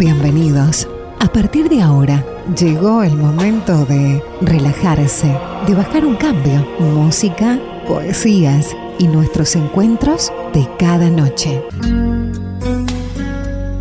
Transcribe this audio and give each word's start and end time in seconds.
Bienvenidos. 0.00 0.88
A 1.18 1.30
partir 1.30 1.68
de 1.68 1.82
ahora, 1.82 2.24
llegó 2.58 3.02
el 3.02 3.18
momento 3.18 3.84
de 3.84 4.22
relajarse, 4.40 5.30
de 5.66 5.74
bajar 5.74 6.06
un 6.06 6.16
cambio. 6.16 6.66
Música, 6.78 7.60
poesías 7.86 8.74
y 8.98 9.08
nuestros 9.08 9.54
encuentros 9.56 10.32
de 10.54 10.66
cada 10.78 11.10
noche. 11.10 11.62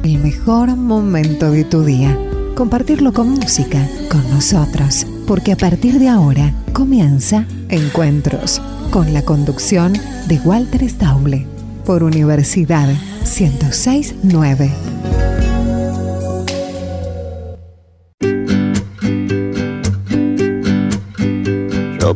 El 0.04 0.20
mejor 0.20 0.75
momento 0.75 1.52
de 1.52 1.63
tu 1.63 1.86
día. 1.86 2.20
Compartirlo 2.54 3.13
con 3.13 3.29
música, 3.29 3.88
con 4.11 4.29
nosotros. 4.29 5.07
Porque 5.25 5.54
a 5.54 5.55
partir 5.55 5.99
de 5.99 6.09
ahora 6.09 6.54
comienza 6.73 7.45
Encuentros, 7.70 8.61
con 8.91 9.13
la 9.13 9.21
conducción 9.21 9.93
de 10.27 10.38
Walter 10.43 10.89
Stauble, 10.89 11.47
por 11.86 12.04
Universidad 12.04 12.89
1069. 13.21 14.70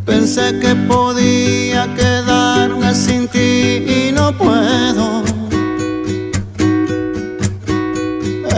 Pensé 0.05 0.59
que 0.59 0.75
podía 0.88 1.93
quedarme 1.95 2.94
sin 2.94 3.27
ti 3.27 3.84
y 3.88 4.11
no 4.13 4.35
puedo. 4.38 5.23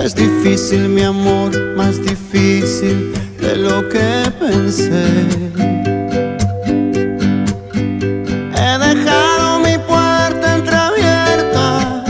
Es 0.03 0.15
difícil 0.15 0.89
mi 0.89 1.01
amor, 1.01 1.51
más 1.75 1.99
difícil 2.01 3.13
de 3.39 3.55
lo 3.55 3.87
que 3.89 4.31
pensé. 4.39 5.07
He 8.55 8.77
dejado 8.77 9.59
mi 9.59 9.77
puerta 9.87 10.55
entreabierta 10.57 12.03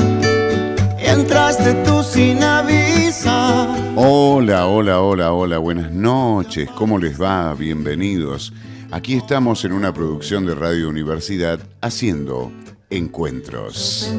y 1.02 1.06
entraste 1.08 1.74
tú 1.86 2.04
sin 2.04 2.44
avisar. 2.44 3.70
Hola, 3.96 4.68
hola, 4.68 5.00
hola, 5.00 5.32
hola, 5.32 5.58
buenas 5.58 5.92
noches, 5.92 6.70
¿cómo 6.72 6.98
les 6.98 7.20
va? 7.20 7.54
Bienvenidos. 7.54 8.52
Aquí 8.96 9.16
estamos 9.16 9.66
en 9.66 9.74
una 9.74 9.94
producción 9.94 10.46
de 10.46 10.56
Radio 10.56 10.88
Universidad 10.88 11.60
haciendo 11.82 12.50
encuentros. 12.90 14.10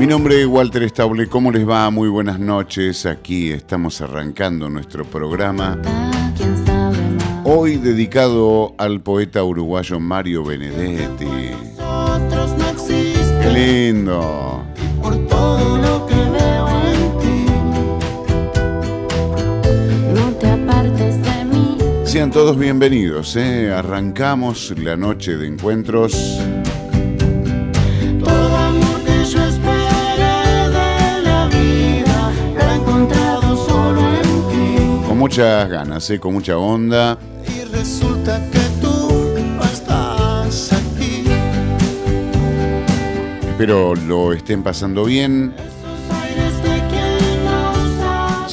Mi 0.00 0.06
nombre 0.08 0.40
es 0.40 0.48
Walter 0.48 0.82
Stable, 0.88 1.28
¿cómo 1.28 1.52
les 1.52 1.66
va? 1.66 1.88
Muy 1.90 2.08
buenas 2.08 2.40
noches, 2.40 3.06
aquí 3.06 3.52
estamos 3.52 4.00
arrancando 4.00 4.68
nuestro 4.68 5.04
programa. 5.04 5.80
Hoy 7.44 7.76
dedicado 7.76 8.74
al 8.78 9.00
poeta 9.00 9.44
uruguayo 9.44 10.00
Mario 10.00 10.42
Benedetti. 10.42 11.28
¡Qué 13.42 13.50
lindo! 13.52 14.64
por 15.04 15.16
todo 15.26 15.76
lo 15.76 16.06
que 16.06 16.14
veo 16.14 16.83
Sean 22.14 22.30
todos 22.30 22.56
bienvenidos, 22.56 23.34
¿eh? 23.34 23.72
arrancamos 23.72 24.72
la 24.78 24.96
noche 24.96 25.36
de 25.36 25.48
encuentros. 25.48 26.12
Todo 28.22 28.56
amor 28.56 29.02
que 29.04 29.24
yo 29.24 29.44
esperé 29.44 30.68
de 30.68 31.22
la 31.24 31.48
vida 31.48 32.32
lo 32.54 32.70
he 32.70 32.74
encontrado 32.76 33.56
solo 33.66 34.00
en 34.00 34.22
ti. 34.22 35.08
Con 35.08 35.18
muchas 35.18 35.68
ganas, 35.68 36.08
¿eh? 36.08 36.20
con 36.20 36.34
mucha 36.34 36.56
onda. 36.56 37.18
Y 37.48 37.64
resulta 37.64 38.40
que 38.48 38.60
tú 38.80 39.34
no 39.56 39.64
estás 39.64 40.72
aquí. 40.72 41.24
Espero 43.48 43.96
lo 43.96 44.32
estén 44.32 44.62
pasando 44.62 45.04
bien. 45.04 45.52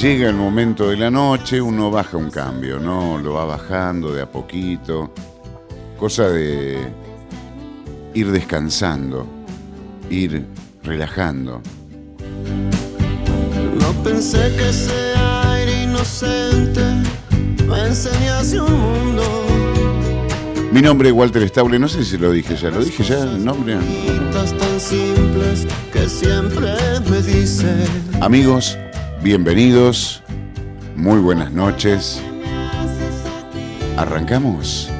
Llega 0.01 0.29
el 0.29 0.35
momento 0.35 0.89
de 0.89 0.97
la 0.97 1.12
noche, 1.12 1.62
uno 1.62 1.91
baja 1.91 2.17
un 2.17 2.31
cambio, 2.31 2.79
¿no? 2.79 3.19
Lo 3.19 3.34
va 3.34 3.45
bajando 3.45 4.12
de 4.12 4.23
a 4.23 4.25
poquito. 4.25 5.13
Cosa 5.95 6.28
de 6.28 6.79
ir 8.16 8.31
descansando, 8.31 9.28
ir 10.09 10.47
relajando. 10.81 11.62
No 13.79 14.03
pensé 14.03 14.51
que 14.57 14.69
ese 14.69 15.13
aire 15.53 15.84
inocente 15.84 16.81
me 17.68 17.85
enseñase 17.85 18.59
un 18.59 18.73
mundo. 18.73 19.22
Mi 20.72 20.81
nombre 20.81 21.09
es 21.09 21.13
Walter 21.13 21.47
Stable, 21.47 21.78
no 21.78 21.88
sé 21.88 22.03
si 22.03 22.18
lo 22.18 22.31
dije 22.31 22.56
ya, 22.56 22.72
lo 22.72 22.83
dije 22.83 23.03
ya, 23.03 23.22
el 23.22 23.45
nombre. 23.45 23.78
Preguntas 23.78 24.57
tan 24.57 24.79
simples 24.79 25.68
que 25.94 26.09
siempre 26.09 26.72
me 27.07 27.22
dicen. 27.22 27.85
Amigos, 28.19 28.79
bienvenidos, 29.24 30.24
muy 30.96 31.20
buenas 31.20 31.52
noches. 31.52 32.22
¿Arrancamos? 33.98 34.91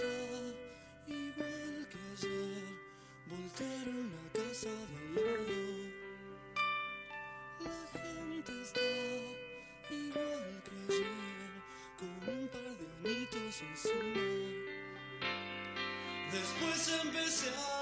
Igual 0.00 1.88
que 1.90 1.98
ayer. 2.12 2.64
Voltearon 3.26 4.10
la 4.14 4.24
casa 4.32 4.68
de 4.68 4.96
al 4.96 5.14
lado. 5.14 5.58
La 7.60 7.78
gente 8.00 8.52
está 8.62 8.90
igual 9.90 10.62
que 10.64 10.74
ayer. 10.92 11.52
Con 11.98 12.14
un 12.34 12.48
par 12.48 12.70
de 12.78 12.86
anitos 13.10 13.56
encima. 13.62 14.24
Después 16.32 17.00
empecé 17.04 17.48
a 17.50 17.73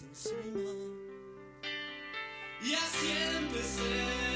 encima. 0.00 0.70
Y 2.64 2.74
así 2.74 3.12
empecé 3.36 4.31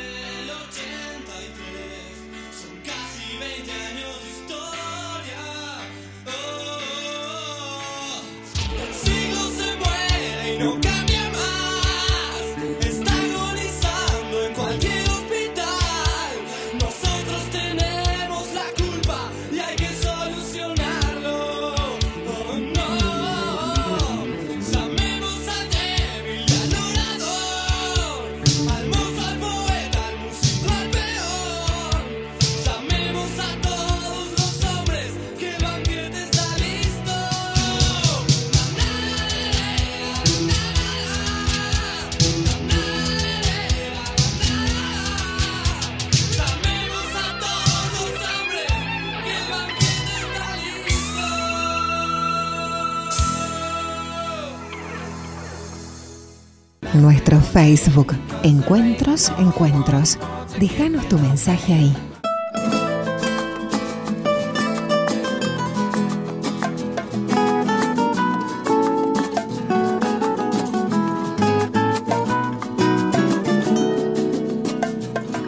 Facebook, 57.76 58.14
Encuentros, 58.42 59.30
Encuentros. 59.38 60.18
Déjanos 60.58 61.06
tu 61.08 61.18
mensaje 61.18 61.74
ahí. 61.74 61.96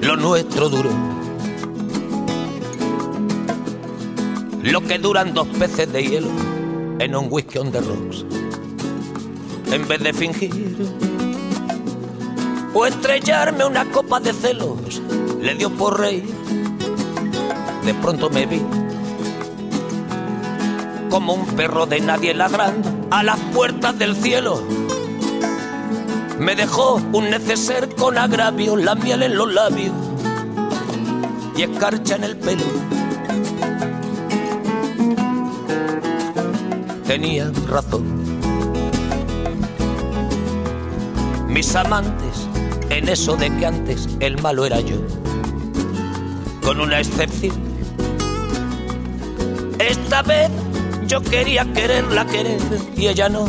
lo 0.02 0.16
nuestro 0.16 0.68
duró. 0.68 0.90
Lo 4.62 4.80
que 4.82 4.98
duran 4.98 5.32
dos 5.32 5.48
peces 5.58 5.90
de 5.92 6.02
hielo 6.02 6.28
en 6.98 7.14
un 7.16 7.28
whisky 7.30 7.58
on 7.58 7.72
the 7.72 7.80
rocks. 7.80 8.26
En 9.72 9.88
vez 9.88 10.02
de 10.02 10.12
fingir 10.12 11.07
estrellarme 12.86 13.64
una 13.64 13.84
copa 13.90 14.20
de 14.20 14.32
celos, 14.32 15.02
le 15.40 15.54
dio 15.54 15.70
por 15.70 15.98
reír. 15.98 16.26
De 17.84 17.94
pronto 17.94 18.30
me 18.30 18.46
vi 18.46 18.62
como 21.10 21.32
un 21.34 21.46
perro 21.46 21.86
de 21.86 22.00
nadie 22.00 22.34
ladrando 22.34 22.90
a 23.10 23.22
las 23.22 23.38
puertas 23.54 23.98
del 23.98 24.14
cielo. 24.14 24.62
Me 26.38 26.54
dejó 26.54 27.00
un 27.12 27.30
neceser 27.30 27.94
con 27.96 28.18
agravio, 28.18 28.76
la 28.76 28.94
miel 28.94 29.22
en 29.22 29.36
los 29.36 29.52
labios 29.52 29.94
y 31.56 31.62
escarcha 31.62 32.16
en 32.16 32.24
el 32.24 32.36
pelo. 32.36 32.64
Tenía 37.06 37.50
razón. 37.66 38.18
Mis 41.48 41.74
amantes, 41.74 42.47
eso 43.08 43.36
de 43.36 43.54
que 43.56 43.66
antes 43.66 44.08
el 44.20 44.40
malo 44.42 44.66
era 44.66 44.80
yo, 44.80 44.96
con 46.62 46.80
una 46.80 47.00
excepción. 47.00 47.56
Esta 49.78 50.22
vez 50.22 50.50
yo 51.06 51.22
quería 51.22 51.64
quererla 51.72 52.26
querer 52.26 52.60
y 52.96 53.08
ella 53.08 53.28
no, 53.28 53.46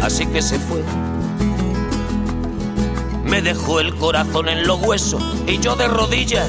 así 0.00 0.26
que 0.26 0.42
se 0.42 0.58
fue 0.58 0.82
me 3.34 3.42
dejó 3.42 3.80
el 3.80 3.92
corazón 3.96 4.48
en 4.48 4.64
los 4.64 4.80
huesos 4.80 5.20
y 5.48 5.58
yo 5.58 5.74
de 5.74 5.88
rodillas. 5.88 6.46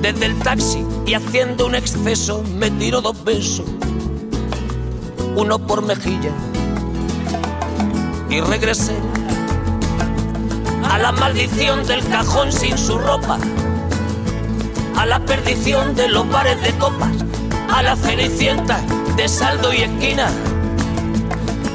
Desde 0.00 0.26
el 0.26 0.36
taxi 0.40 0.84
y 1.06 1.14
haciendo 1.14 1.66
un 1.66 1.76
exceso 1.76 2.42
me 2.56 2.68
tiró 2.68 3.00
dos 3.00 3.22
besos, 3.22 3.66
uno 5.36 5.64
por 5.64 5.82
mejilla. 5.82 6.32
Y 8.28 8.40
regresé 8.40 8.96
a 10.92 10.98
la 10.98 11.10
maldición 11.10 11.86
del 11.86 12.06
cajón 12.06 12.52
sin 12.52 12.76
su 12.76 12.98
ropa, 12.98 13.38
a 14.94 15.06
la 15.06 15.20
perdición 15.20 15.94
de 15.94 16.06
los 16.08 16.28
bares 16.28 16.62
de 16.62 16.70
copas, 16.72 17.08
a 17.72 17.82
la 17.82 17.96
cenicienta 17.96 18.78
de 19.16 19.26
saldo 19.26 19.72
y 19.72 19.84
esquina 19.84 20.28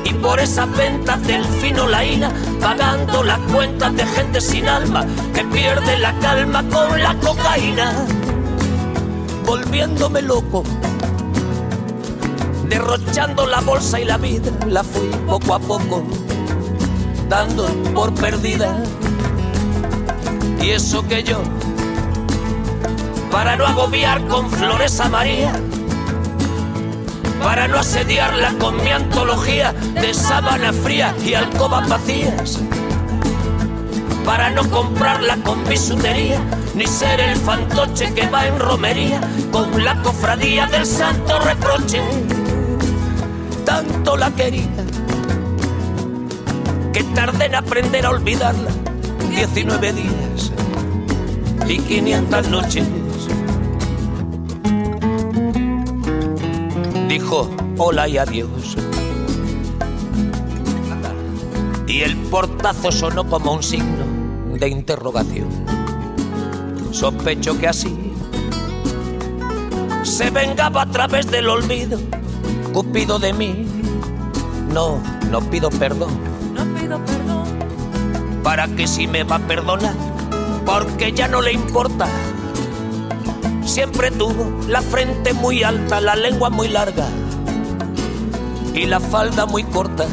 y 0.04 0.14
por 0.14 0.40
esas 0.40 0.72
ventas 0.78 1.26
del 1.26 1.44
fino 1.46 1.88
laína, 1.88 2.32
pagando 2.62 3.24
las 3.24 3.40
cuentas 3.52 3.96
de 3.96 4.06
gente 4.06 4.40
sin 4.40 4.70
alma 4.70 5.04
que 5.34 5.44
pierde 5.46 5.98
la 5.98 6.14
calma 6.20 6.64
con 6.70 7.02
la 7.02 7.16
cocaína, 7.16 8.06
volviéndome 9.48 10.22
loco, 10.22 10.64
derrochando 12.70 13.48
la 13.48 13.62
bolsa 13.62 14.00
y 14.00 14.06
la 14.06 14.18
vida, 14.18 14.52
la 14.68 14.84
fui 14.84 15.10
poco 15.26 15.56
a 15.56 15.60
poco 15.60 16.04
dando 17.30 17.68
por 17.94 18.14
perdida. 18.14 18.78
Y 20.62 20.72
eso 20.72 21.08
que 21.08 21.24
yo, 21.24 21.42
para 23.32 23.56
no 23.56 23.66
agobiar 23.66 24.26
con 24.28 24.50
flores 24.50 25.00
a 25.00 25.10
María, 25.10 25.54
para 27.42 27.68
no 27.68 27.80
asediarla 27.80 28.54
con 28.60 28.84
mi 28.84 28.90
antología 28.90 29.72
de 29.72 30.14
sábana 30.14 30.74
fría 30.74 31.16
y 31.26 31.34
alcobas 31.34 31.88
vacías, 31.88 32.60
para 34.26 34.50
no 34.50 34.70
comprarla 34.70 35.38
con 35.38 35.64
bisutería, 35.70 36.40
ni 36.76 36.86
ser 36.86 37.20
el 37.20 37.36
fantoche 37.38 38.14
que 38.14 38.28
va 38.28 38.46
en 38.46 38.60
romería 38.60 39.22
con 39.52 39.84
la 39.84 40.02
cofradía 40.02 40.68
del 40.68 40.86
santo 40.86 41.40
reproche. 41.40 42.02
Tanto 43.66 44.18
la 44.18 44.30
quería 44.32 44.68
que 46.94 47.04
tardé 47.16 47.46
en 47.46 47.56
aprender 47.56 48.06
a 48.06 48.12
olvidarla 48.12 48.72
19 49.30 49.94
días 49.94 50.47
y 51.70 51.80
500 51.80 52.50
noches. 52.50 52.88
dijo 57.08 57.50
hola 57.78 58.08
y 58.08 58.18
adiós. 58.18 58.78
Y 61.88 62.02
el 62.02 62.16
portazo 62.18 62.92
sonó 62.92 63.28
como 63.28 63.54
un 63.54 63.64
signo 63.64 64.06
de 64.60 64.70
interrogación. 64.70 65.50
Sospecho 66.92 67.58
que 67.58 67.68
así 67.68 68.08
se 70.04 70.30
vengaba 70.30 70.84
a 70.84 70.86
través 70.86 71.30
del 71.30 71.50
olvido, 71.50 72.00
Cupido 72.74 73.20
de 73.20 73.34
mí. 73.34 73.66
No, 74.72 75.02
no 75.32 75.42
pido 75.50 75.70
perdón, 75.70 76.12
No 76.54 76.64
pido 76.80 77.00
perdón, 77.04 77.46
para 78.44 78.68
que 78.68 78.88
si 78.88 79.08
me 79.08 79.24
va 79.24 79.38
a 79.38 79.40
perdonar, 79.40 79.96
porque 80.98 81.14
ya 81.14 81.28
no 81.28 81.44
le 81.44 81.54
importa. 81.54 82.08
Siempre 83.64 84.10
tuvo 84.10 84.66
la 84.68 84.82
frente 84.82 85.32
muy 85.32 85.62
alta, 85.62 86.02
la 86.02 86.16
lengua 86.16 86.50
muy 86.50 86.70
larga 86.70 87.08
y 88.74 88.88
la 88.88 89.00
falda 89.00 89.46
muy 89.46 89.64
corta. 89.64 90.08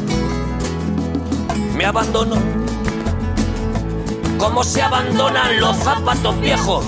Me 1.75 1.85
abandonó 1.85 2.35
como 4.37 4.63
se 4.63 4.83
abandonan 4.83 5.59
los 5.59 5.75
zapatos 5.77 6.39
viejos. 6.39 6.85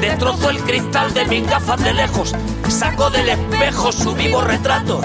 Destrozó 0.00 0.50
el 0.50 0.58
cristal 0.64 1.14
de 1.14 1.24
mis 1.26 1.48
gafas 1.48 1.80
de 1.80 1.94
lejos, 1.94 2.34
sacó 2.68 3.08
del 3.10 3.28
espejo 3.28 3.92
su 3.92 4.14
vivo 4.14 4.40
retrato. 4.40 5.00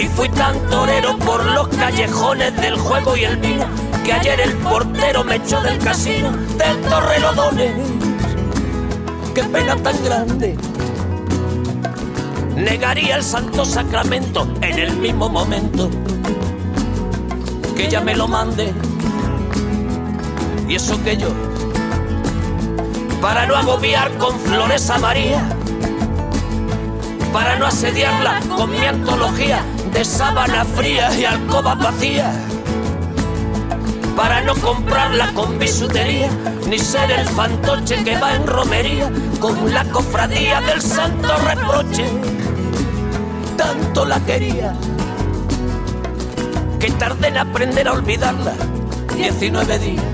Y 0.00 0.08
fui 0.08 0.28
tan 0.30 0.58
torero 0.68 1.16
por 1.18 1.44
los 1.44 1.68
callejones 1.68 2.56
del 2.56 2.76
juego 2.76 3.16
y 3.16 3.22
el 3.22 3.36
vino 3.36 3.83
que 4.04 4.12
ayer 4.12 4.40
el 4.40 4.52
portero 4.58 5.24
me 5.24 5.36
echó 5.36 5.60
del 5.62 5.78
casino 5.78 6.30
del 6.30 6.80
Torrelodones. 6.82 7.72
Qué 9.34 9.42
pena 9.44 9.76
tan 9.76 10.04
grande. 10.04 10.56
Negaría 12.54 13.16
el 13.16 13.22
santo 13.22 13.64
sacramento 13.64 14.46
en 14.60 14.78
el 14.78 14.96
mismo 14.98 15.28
momento 15.28 15.90
que 17.74 17.86
ella 17.86 18.00
me 18.00 18.14
lo 18.14 18.28
mande. 18.28 18.72
Y 20.68 20.74
eso 20.74 21.02
que 21.02 21.16
yo, 21.16 21.28
para 23.20 23.46
no 23.46 23.56
agobiar 23.56 24.12
con 24.18 24.38
flores 24.40 24.88
a 24.90 24.98
María, 24.98 25.42
para 27.32 27.56
no 27.56 27.66
asediarla 27.66 28.40
con 28.56 28.70
mi 28.70 28.84
antología 28.84 29.64
de 29.92 30.04
sábana 30.04 30.64
fría 30.64 31.12
y 31.18 31.24
alcoba 31.24 31.74
vacía, 31.74 32.32
para 34.16 34.40
no 34.42 34.54
comprarla 34.56 35.32
con 35.34 35.58
bisutería, 35.58 36.30
ni 36.68 36.78
ser 36.78 37.10
el 37.10 37.26
fantoche 37.28 38.02
que 38.04 38.18
va 38.18 38.34
en 38.34 38.46
romería 38.46 39.10
con 39.40 39.72
la 39.72 39.84
cofradía 39.84 40.60
del 40.60 40.80
santo 40.80 41.36
reproche. 41.38 42.04
Tanto 43.56 44.04
la 44.04 44.20
quería 44.20 44.74
que 46.78 46.90
tardé 46.92 47.28
en 47.28 47.38
aprender 47.38 47.88
a 47.88 47.92
olvidarla. 47.92 48.54
19 49.16 49.78
días 49.78 50.04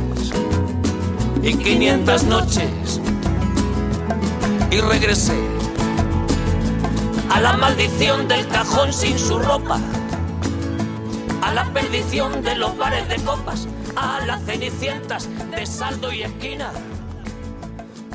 y 1.43 1.55
500 1.55 2.25
noches. 2.25 3.01
Y 4.71 4.81
regresé 4.81 5.39
a 7.31 7.41
la 7.41 7.55
maldición 7.55 8.29
del 8.29 8.47
cajón 8.49 8.93
sin 8.93 9.19
su 9.19 9.39
ropa, 9.39 9.79
a 11.43 11.53
la 11.53 11.65
perdición 11.73 12.43
de 12.43 12.55
los 12.57 12.77
bares 12.77 13.09
de 13.09 13.17
copas, 13.25 13.67
a 13.97 14.25
las 14.27 14.43
cenicientas 14.45 15.29
de 15.51 15.67
saldo 15.67 16.13
y 16.13 16.23
esquina. 16.23 16.73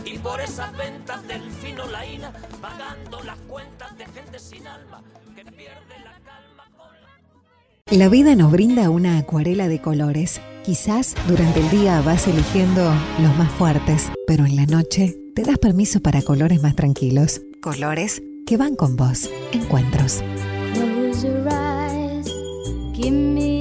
Y 0.05 0.17
por 0.19 0.39
esas 0.41 0.75
ventas 0.77 1.27
del 1.27 1.41
fino 1.51 1.85
laína, 1.87 2.31
pagando 2.61 3.21
las 3.23 3.37
cuentas 3.47 3.97
de 3.97 4.05
gente 4.05 4.39
sin 4.39 4.67
alma 4.67 5.01
que 5.35 5.43
pierde 5.43 5.99
la 6.03 6.13
calma 6.23 6.63
con 6.77 6.87
la... 7.01 7.97
La 7.97 8.09
vida 8.09 8.35
nos 8.35 8.51
brinda 8.51 8.89
una 8.89 9.17
acuarela 9.17 9.67
de 9.67 9.81
colores. 9.81 10.41
Quizás 10.63 11.15
durante 11.27 11.59
el 11.59 11.69
día 11.69 12.01
vas 12.01 12.27
eligiendo 12.27 12.83
los 13.21 13.35
más 13.37 13.51
fuertes, 13.51 14.11
pero 14.27 14.45
en 14.45 14.55
la 14.55 14.65
noche 14.65 15.17
te 15.35 15.43
das 15.43 15.57
permiso 15.57 15.99
para 15.99 16.21
colores 16.21 16.61
más 16.61 16.75
tranquilos. 16.75 17.41
Colores 17.61 18.21
que 18.45 18.57
van 18.57 18.75
con 18.75 18.95
vos. 18.95 19.29
Encuentros. 19.51 20.23
Close 20.73 21.27
your 21.27 21.47
eyes, 21.47 22.31
give 22.93 23.11
me 23.11 23.54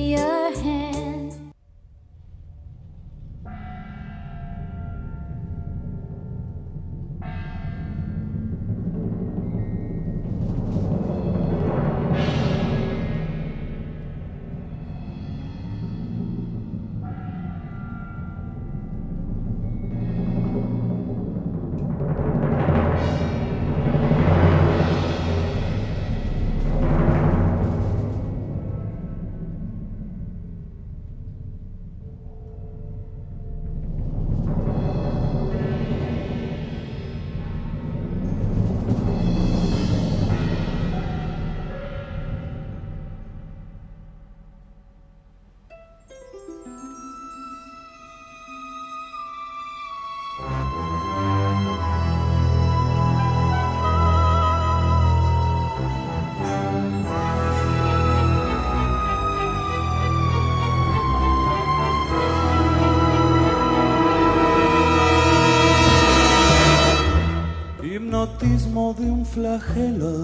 flagelo, 69.35 70.24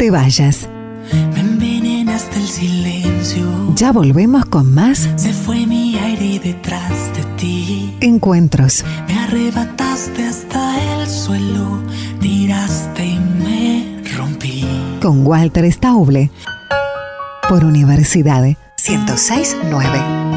te 0.00 0.10
vayas. 0.10 0.66
Me 1.34 1.40
envenenaste 1.40 2.38
el 2.38 2.48
silencio. 2.48 3.44
Ya 3.76 3.92
volvemos 3.92 4.46
con 4.46 4.74
más 4.74 5.10
Se 5.16 5.30
fue 5.34 5.66
mi 5.66 5.98
aire 5.98 6.40
detrás 6.42 6.90
de 7.14 7.22
ti. 7.36 7.94
encuentros. 8.00 8.82
Me 9.06 9.18
arrebataste 9.18 10.26
hasta 10.26 11.02
el 11.02 11.06
suelo. 11.06 11.82
Tiraste 12.18 13.04
y 13.04 13.18
me 13.18 14.02
rompí. 14.16 14.64
con 15.02 15.26
Walter 15.26 15.70
Stauble 15.70 16.30
por 17.46 17.62
Universidad 17.62 18.42
1069. 18.42 20.29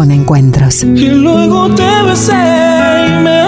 Con 0.00 0.10
encuentros. 0.12 0.82
Y 0.82 1.10
luego 1.10 1.68
te 1.74 2.02
besé 2.08 2.32
y 2.32 3.22
me 3.22 3.40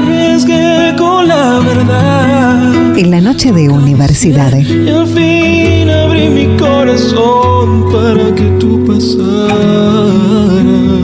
arriesgué 0.00 0.96
con 0.98 1.28
la 1.28 1.60
verdad. 1.60 2.98
En 2.98 3.12
la 3.12 3.20
noche 3.20 3.52
de 3.52 3.68
Universidad 3.68 4.52
Y 4.52 4.88
al 4.88 5.06
fin 5.06 5.88
abrí 5.88 6.28
mi 6.28 6.56
corazón 6.56 7.84
para 7.92 8.34
que 8.34 8.46
tú 8.58 8.84
pasaras. 8.84 9.54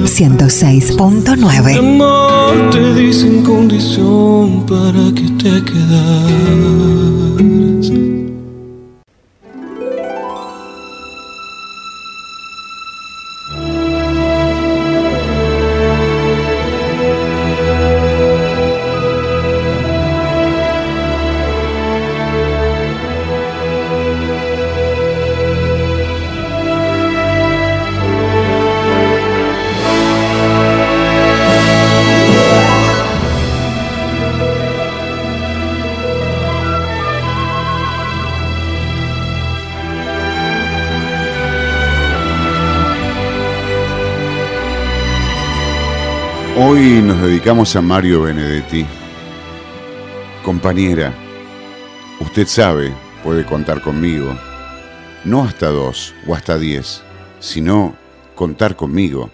106.9. 0.03 1.79
Amor 1.79 2.71
te 2.73 2.95
di 2.95 3.13
sin 3.13 3.45
condición 3.45 4.67
para 4.67 5.13
que 5.15 5.31
te 5.41 5.63
quedaras. 5.63 7.18
Nos 47.09 47.23
dedicamos 47.23 47.75
a 47.75 47.81
Mario 47.81 48.21
Benedetti. 48.21 48.85
Compañera, 50.45 51.15
usted 52.21 52.47
sabe, 52.47 52.93
puede 53.25 53.47
contar 53.47 53.81
conmigo. 53.81 54.39
No 55.25 55.43
hasta 55.43 55.69
dos 55.69 56.15
o 56.27 56.35
hasta 56.35 56.59
diez, 56.59 57.03
sino 57.41 57.97
contar 58.35 58.77
conmigo. 58.77 59.31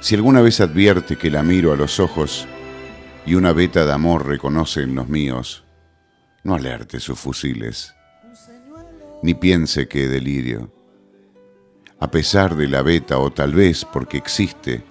Si 0.00 0.14
alguna 0.14 0.40
vez 0.40 0.62
advierte 0.62 1.16
que 1.16 1.30
la 1.30 1.42
miro 1.42 1.74
a 1.74 1.76
los 1.76 2.00
ojos 2.00 2.48
y 3.26 3.34
una 3.34 3.52
veta 3.52 3.84
de 3.84 3.92
amor 3.92 4.26
reconoce 4.26 4.84
en 4.84 4.94
los 4.94 5.10
míos, 5.10 5.64
no 6.42 6.54
alerte 6.54 7.00
sus 7.00 7.18
fusiles, 7.18 7.94
ni 9.22 9.34
piense 9.34 9.88
que 9.88 10.08
delirio. 10.08 10.72
A 12.00 12.10
pesar 12.10 12.56
de 12.56 12.66
la 12.66 12.80
veta 12.80 13.18
o 13.18 13.30
tal 13.30 13.52
vez 13.52 13.84
porque 13.84 14.16
existe, 14.16 14.82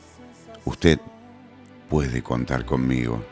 usted 0.68 1.00
puede 1.90 2.22
contar 2.22 2.66
conmigo. 2.66 3.24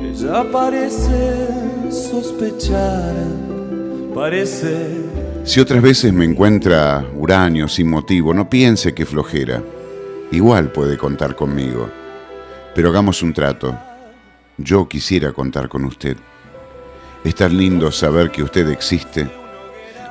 Ella 0.00 0.44
parece 0.50 1.48
sospechar, 1.90 3.14
parece 4.14 5.00
Si 5.44 5.60
otras 5.60 5.82
veces 5.82 6.12
me 6.12 6.24
encuentra 6.24 7.04
uranio 7.16 7.66
sin 7.68 7.90
motivo, 7.90 8.32
no 8.32 8.48
piense 8.48 8.94
que 8.94 9.06
flojera. 9.06 9.62
Igual 10.30 10.70
puede 10.70 10.96
contar 10.96 11.34
conmigo. 11.34 11.90
Pero 12.74 12.88
hagamos 12.88 13.22
un 13.22 13.34
trato. 13.34 13.76
Yo 14.56 14.88
quisiera 14.88 15.32
contar 15.32 15.68
con 15.68 15.84
usted. 15.84 16.16
Es 17.24 17.34
tan 17.34 17.56
lindo 17.56 17.90
saber 17.90 18.30
que 18.30 18.42
usted 18.42 18.68
existe. 18.70 19.28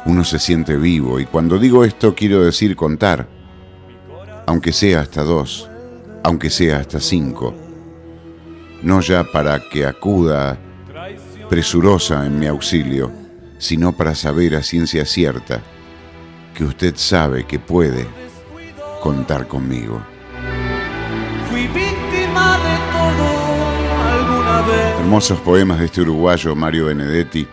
Uno 0.05 0.23
se 0.23 0.39
siente 0.39 0.75
vivo 0.77 1.19
y 1.19 1.25
cuando 1.25 1.57
digo 1.57 1.85
esto 1.85 2.13
quiero 2.13 2.43
decir 2.43 2.75
contar. 2.75 3.40
Aunque 4.45 4.73
sea 4.73 5.01
hasta 5.01 5.23
dos, 5.23 5.69
aunque 6.23 6.49
sea 6.49 6.77
hasta 6.77 6.99
cinco. 6.99 7.53
No 8.81 9.01
ya 9.01 9.23
para 9.23 9.59
que 9.69 9.85
acuda 9.85 10.57
presurosa 11.49 12.25
en 12.25 12.39
mi 12.39 12.47
auxilio, 12.47 13.11
sino 13.57 13.91
para 13.91 14.15
saber 14.15 14.55
a 14.55 14.63
ciencia 14.63 15.05
cierta 15.05 15.61
que 16.55 16.63
usted 16.63 16.95
sabe 16.95 17.45
que 17.45 17.59
puede 17.59 18.07
contar 19.01 19.47
conmigo. 19.47 20.01
fui 21.49 21.67
víctima 21.67 22.57
de 22.57 22.75
todo 22.91 23.27
alguna 24.09 24.61
vez. 24.61 24.99
Hermosos 24.99 25.39
poemas 25.41 25.79
de 25.79 25.85
este 25.85 26.01
uruguayo 26.01 26.55
Mario 26.55 26.85
Benedetti, 26.85 27.47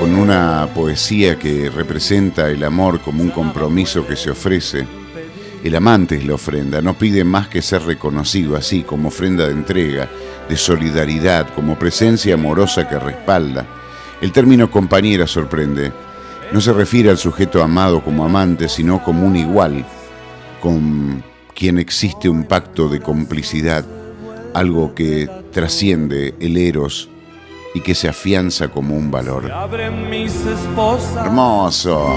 con 0.00 0.14
una 0.14 0.68
poesía 0.74 1.38
que 1.38 1.68
representa 1.68 2.48
el 2.48 2.64
amor 2.64 3.00
como 3.00 3.22
un 3.22 3.30
compromiso 3.30 4.06
que 4.06 4.16
se 4.16 4.30
ofrece. 4.30 4.86
El 5.62 5.74
amante 5.76 6.16
es 6.16 6.24
la 6.24 6.34
ofrenda, 6.34 6.80
no 6.80 6.94
pide 6.94 7.24
más 7.24 7.48
que 7.48 7.60
ser 7.60 7.82
reconocido 7.82 8.56
así 8.56 8.82
como 8.82 9.08
ofrenda 9.08 9.46
de 9.46 9.52
entrega, 9.52 10.08
de 10.48 10.56
solidaridad, 10.56 11.52
como 11.54 11.78
presencia 11.78 12.34
amorosa 12.34 12.88
que 12.88 12.98
respalda. 12.98 13.66
El 14.20 14.32
término 14.32 14.70
compañera 14.70 15.26
sorprende. 15.26 15.92
No 16.52 16.60
se 16.60 16.72
refiere 16.72 17.10
al 17.10 17.18
sujeto 17.18 17.62
amado 17.62 18.02
como 18.02 18.24
amante, 18.24 18.68
sino 18.68 19.02
como 19.02 19.26
un 19.26 19.36
igual, 19.36 19.84
con 20.60 21.22
quien 21.54 21.78
existe 21.78 22.28
un 22.28 22.44
pacto 22.44 22.88
de 22.88 23.00
complicidad, 23.00 23.84
algo 24.54 24.94
que 24.94 25.28
trasciende 25.52 26.34
el 26.40 26.56
eros 26.56 27.10
y 27.74 27.80
que 27.80 27.94
se 27.94 28.08
afianza 28.08 28.68
como 28.68 28.96
un 28.96 29.10
valor. 29.10 29.50
Hermoso. 31.16 32.08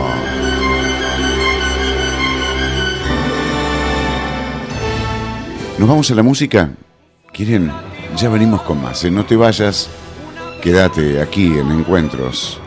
¿Nos 5.77 5.89
vamos 5.89 6.09
a 6.09 6.15
la 6.15 6.23
música? 6.23 6.71
¿Quieren? 7.33 7.71
Ya 8.15 8.29
venimos 8.29 8.61
con 8.61 8.81
más. 8.81 9.03
¿eh? 9.03 9.11
No 9.11 9.25
te 9.25 9.35
vayas. 9.35 9.89
Quédate 10.61 11.21
aquí 11.21 11.45
en 11.57 11.71
Encuentros. 11.71 12.59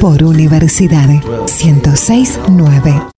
Por 0.00 0.24
Universidad 0.24 1.08
1069. 1.08 3.17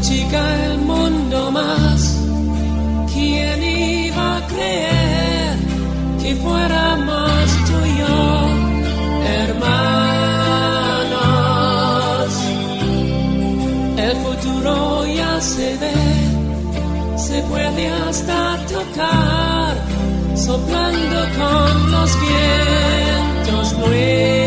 chica 0.00 0.64
el 0.66 0.78
mundo 0.78 1.50
más. 1.50 2.20
¿Quién 3.12 3.62
iba 3.62 4.36
a 4.38 4.46
creer 4.46 5.56
que 6.22 6.34
fuera 6.36 6.96
más 6.96 7.50
tuyo, 7.70 8.14
hermanos? 9.38 10.34
El 13.96 14.16
futuro 14.24 15.06
ya 15.06 15.40
se 15.40 15.76
ve, 15.76 17.16
se 17.16 17.42
puede 17.42 17.88
hasta 17.88 18.58
tocar, 18.66 19.76
soplando 20.34 21.20
con 21.38 21.92
los 21.92 22.10
vientos 22.20 23.78
nuevos. 23.78 24.43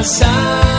passar. 0.00 0.69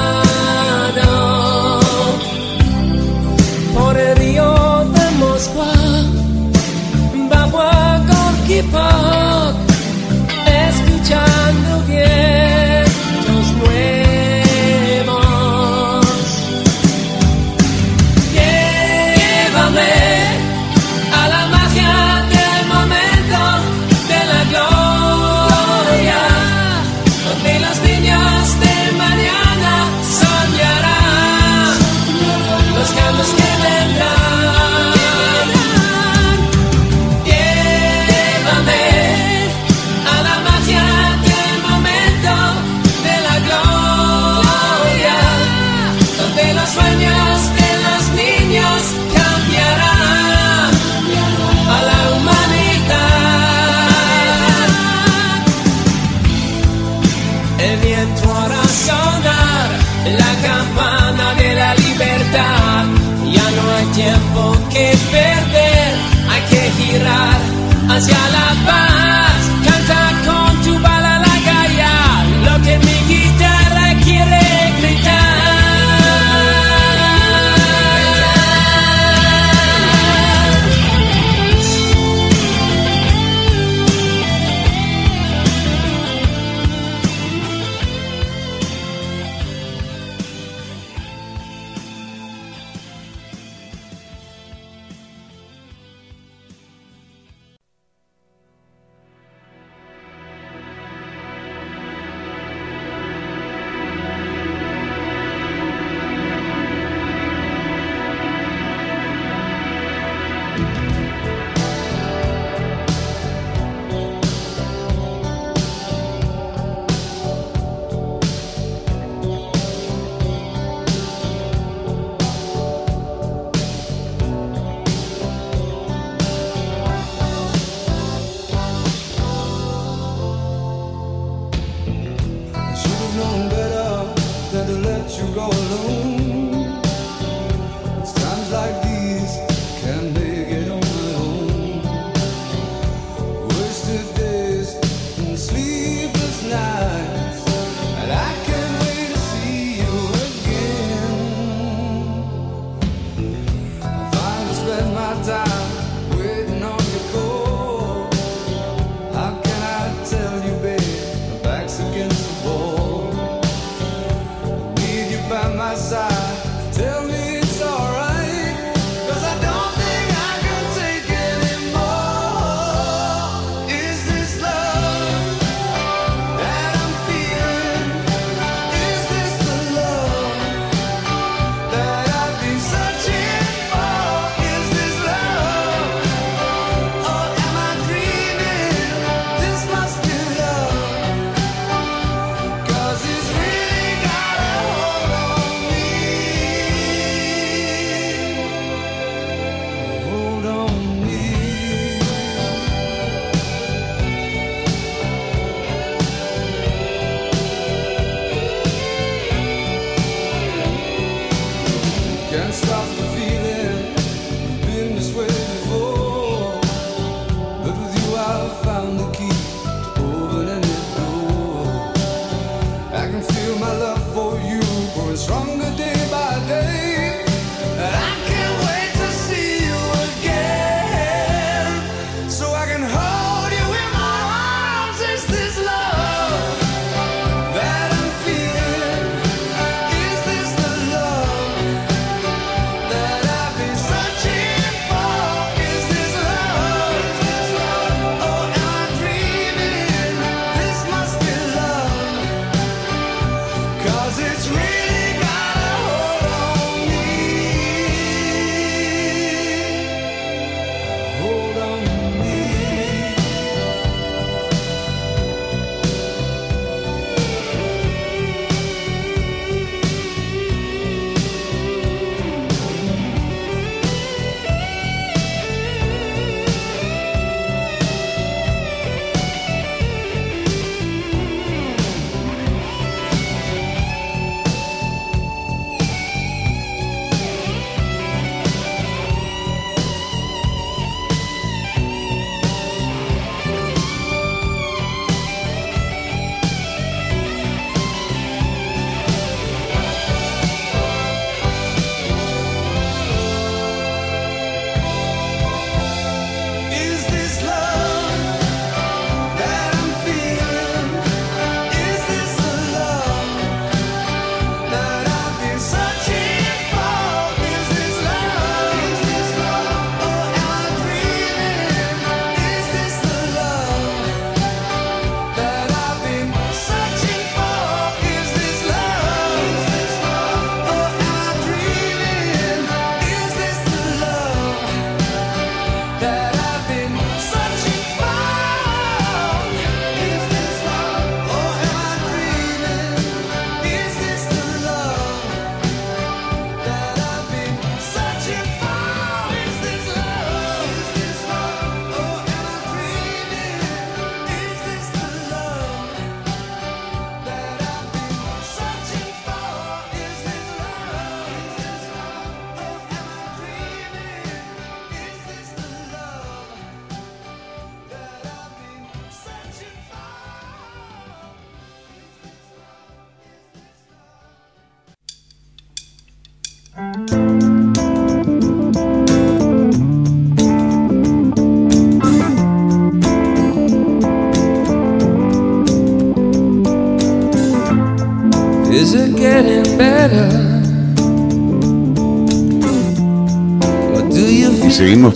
viento 57.77 58.36
hará 58.36 58.63
sonar 58.88 59.69
la 60.19 60.31
campana 60.47 61.34
de 61.36 61.55
la 61.55 61.75
libertad. 61.75 62.86
Ya 63.31 63.47
no 63.51 63.63
hay 63.75 63.86
tiempo 63.93 64.57
que 64.69 64.97
perder, 65.12 65.93
hay 66.29 66.41
que 66.49 66.71
girar 66.77 67.39
hacia 67.89 68.29
la 68.29 68.65
paz. 68.65 68.70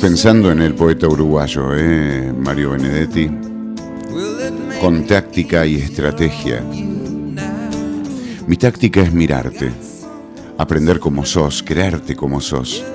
Pensando 0.05 0.51
en 0.51 0.61
el 0.61 0.75
poeta 0.75 1.07
uruguayo, 1.07 1.75
¿eh? 1.75 2.31
Mario 2.31 2.69
Benedetti, 2.69 3.27
con 4.79 5.07
táctica 5.07 5.65
y 5.65 5.77
estrategia. 5.77 6.63
Mi 8.45 8.55
táctica 8.55 9.01
es 9.01 9.11
mirarte, 9.11 9.71
aprender 10.59 10.99
como 10.99 11.25
sos, 11.25 11.63
creerte 11.63 12.15
como 12.15 12.39
sos. 12.39 12.85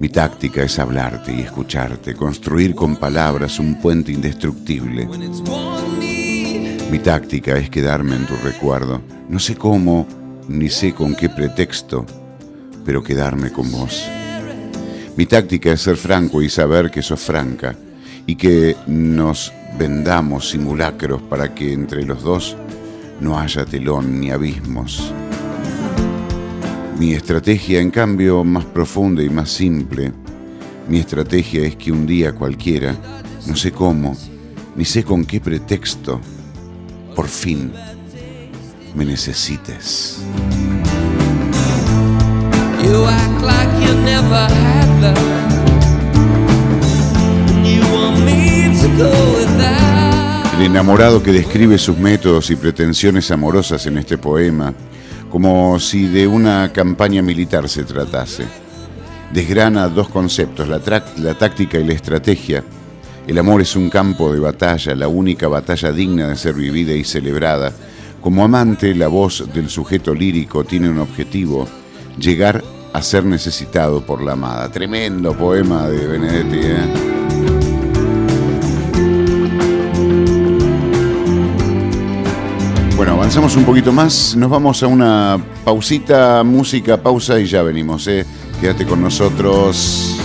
Mi 0.00 0.08
táctica 0.08 0.64
es 0.64 0.76
hablarte 0.80 1.32
y 1.32 1.42
escucharte, 1.42 2.16
construir 2.16 2.74
con 2.74 2.96
palabras 2.96 3.60
un 3.60 3.80
puente 3.80 4.10
indestructible. 4.10 5.08
Mi 6.90 6.98
táctica 6.98 7.56
es 7.58 7.70
quedarme 7.70 8.16
en 8.16 8.26
tu 8.26 8.34
recuerdo. 8.42 9.02
No 9.28 9.38
sé 9.38 9.54
cómo, 9.54 10.04
ni 10.48 10.68
sé 10.68 10.92
con 10.92 11.14
qué 11.14 11.28
pretexto, 11.28 12.04
pero 12.84 13.04
quedarme 13.04 13.52
con 13.52 13.70
vos. 13.70 14.04
Mi 15.16 15.24
táctica 15.24 15.72
es 15.72 15.80
ser 15.80 15.96
franco 15.96 16.42
y 16.42 16.50
saber 16.50 16.90
que 16.90 17.00
sos 17.00 17.20
franca 17.20 17.74
y 18.26 18.36
que 18.36 18.76
nos 18.86 19.50
vendamos 19.78 20.50
simulacros 20.50 21.22
para 21.22 21.54
que 21.54 21.72
entre 21.72 22.04
los 22.04 22.22
dos 22.22 22.54
no 23.20 23.38
haya 23.38 23.64
telón 23.64 24.20
ni 24.20 24.30
abismos. 24.30 25.12
Mi 26.98 27.14
estrategia, 27.14 27.80
en 27.80 27.90
cambio, 27.90 28.44
más 28.44 28.66
profunda 28.66 29.22
y 29.22 29.30
más 29.30 29.50
simple, 29.50 30.12
mi 30.88 30.98
estrategia 30.98 31.66
es 31.66 31.76
que 31.76 31.92
un 31.92 32.06
día 32.06 32.34
cualquiera, 32.34 32.94
no 33.46 33.56
sé 33.56 33.72
cómo, 33.72 34.14
ni 34.76 34.84
sé 34.84 35.02
con 35.02 35.24
qué 35.24 35.40
pretexto, 35.40 36.20
por 37.14 37.28
fin 37.28 37.72
me 38.94 39.04
necesites. 39.06 40.20
El 50.56 50.62
enamorado 50.62 51.22
que 51.22 51.32
describe 51.32 51.76
sus 51.76 51.98
métodos 51.98 52.50
y 52.50 52.56
pretensiones 52.56 53.30
amorosas 53.30 53.86
en 53.86 53.98
este 53.98 54.16
poema, 54.16 54.72
como 55.30 55.78
si 55.78 56.06
de 56.06 56.26
una 56.26 56.72
campaña 56.72 57.22
militar 57.22 57.68
se 57.68 57.84
tratase. 57.84 58.44
Desgrana 59.32 59.88
dos 59.88 60.08
conceptos, 60.08 60.68
la, 60.68 60.80
la 61.18 61.34
táctica 61.34 61.78
y 61.78 61.84
la 61.84 61.92
estrategia. 61.92 62.64
El 63.26 63.38
amor 63.38 63.60
es 63.60 63.76
un 63.76 63.90
campo 63.90 64.32
de 64.32 64.40
batalla, 64.40 64.94
la 64.94 65.08
única 65.08 65.48
batalla 65.48 65.92
digna 65.92 66.28
de 66.28 66.36
ser 66.36 66.54
vivida 66.54 66.94
y 66.94 67.04
celebrada. 67.04 67.72
Como 68.20 68.44
amante, 68.44 68.94
la 68.94 69.08
voz 69.08 69.44
del 69.52 69.68
sujeto 69.68 70.14
lírico 70.14 70.64
tiene 70.64 70.88
un 70.88 71.00
objetivo, 71.00 71.68
llegar 72.18 72.62
a 72.96 73.02
ser 73.02 73.26
necesitado 73.26 74.00
por 74.00 74.22
la 74.22 74.32
amada. 74.32 74.70
Tremendo 74.70 75.36
poema 75.36 75.86
de 75.86 76.06
Benedetti. 76.06 76.60
¿eh? 76.62 76.76
Bueno, 82.96 83.12
avanzamos 83.12 83.54
un 83.56 83.64
poquito 83.64 83.92
más, 83.92 84.34
nos 84.34 84.48
vamos 84.48 84.82
a 84.82 84.86
una 84.86 85.38
pausita, 85.62 86.42
música, 86.42 86.96
pausa 86.96 87.38
y 87.38 87.44
ya 87.44 87.60
venimos. 87.62 88.06
¿eh? 88.06 88.24
Quédate 88.62 88.86
con 88.86 89.02
nosotros. 89.02 90.15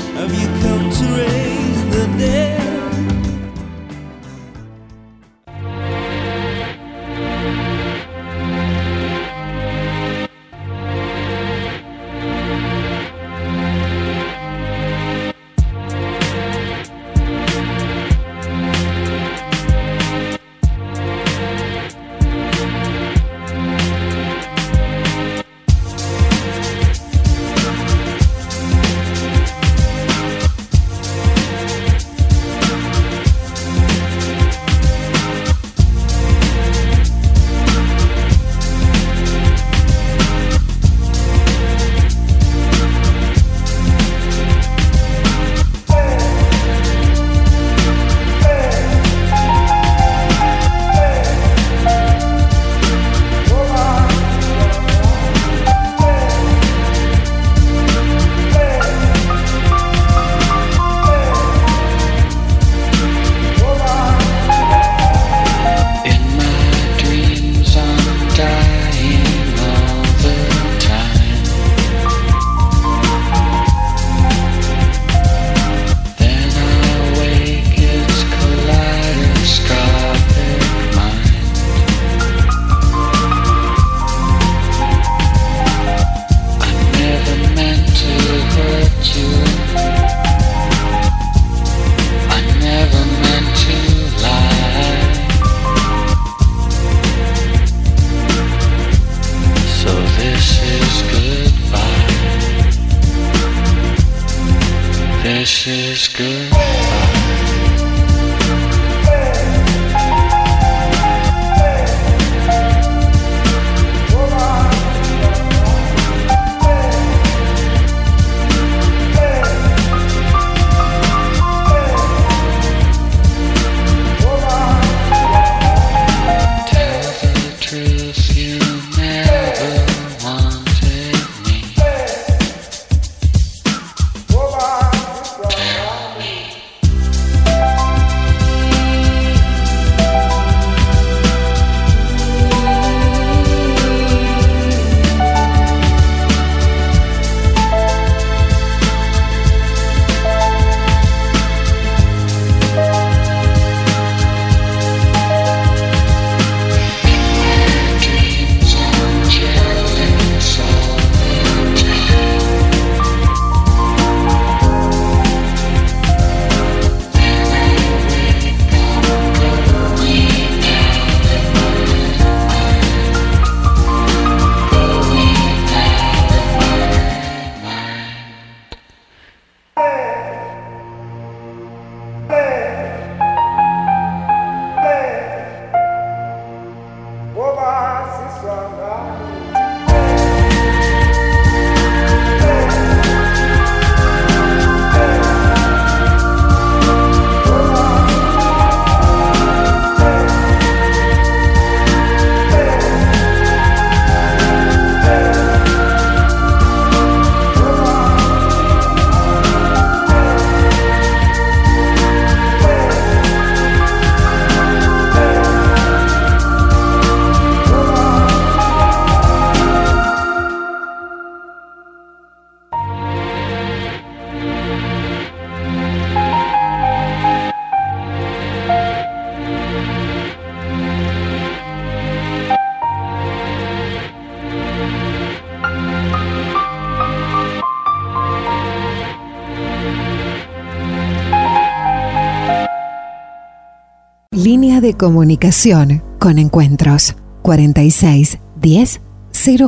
De 244.81 244.95
comunicación 244.95 246.01
con 246.17 246.39
encuentros 246.39 247.15
46 247.43 248.39
10 248.59 249.01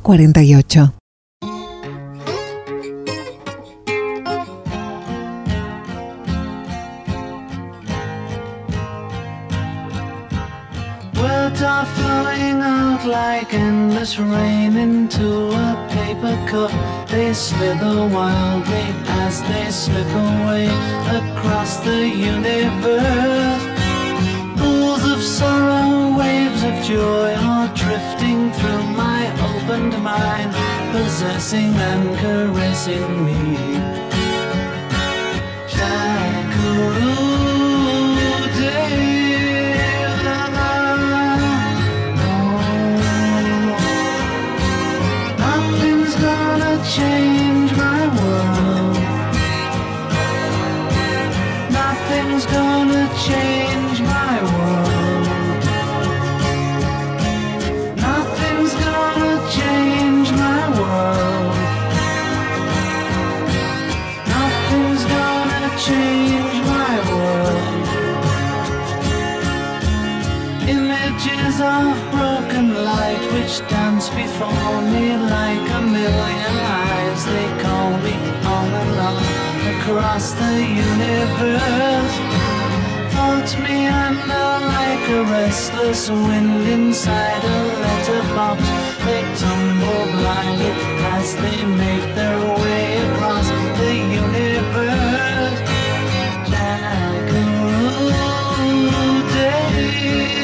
048. 0.01 1.02
of 71.63 71.95
broken 72.11 72.83
light 72.83 73.23
which 73.33 73.59
dance 73.69 74.09
before 74.09 74.81
me 74.93 75.15
like 75.15 75.65
a 75.79 75.81
million 75.81 76.55
eyes. 76.83 77.25
They 77.25 77.47
call 77.63 77.91
me 78.05 78.15
all 78.51 78.69
alone 78.85 79.59
across 79.75 80.33
the 80.33 80.55
universe. 80.87 82.15
Float 83.11 83.49
me 83.63 83.87
under 83.87 84.47
like 84.75 85.05
a 85.09 85.23
restless 85.31 86.09
wind 86.09 86.67
inside 86.67 87.43
a 87.43 87.59
letterbox. 87.83 88.59
They 89.05 89.23
tumble 89.41 90.05
blindly 90.17 90.71
as 91.15 91.35
they 91.35 91.59
make 91.65 92.07
their 92.15 92.39
way 92.61 92.83
across 93.07 93.47
the 93.79 93.93
universe. 94.21 95.59
Like 96.51 97.31
a 97.31 97.45
day. 99.33 100.42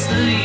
sleep. 0.00 0.39